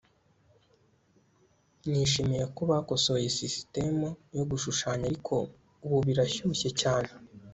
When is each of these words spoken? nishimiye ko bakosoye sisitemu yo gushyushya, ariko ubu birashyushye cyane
nishimiye 1.89 2.45
ko 2.55 2.61
bakosoye 2.71 3.27
sisitemu 3.35 4.07
yo 4.37 4.43
gushyushya, 4.49 4.87
ariko 5.09 5.33
ubu 5.85 5.97
birashyushye 6.07 6.69
cyane 6.81 7.11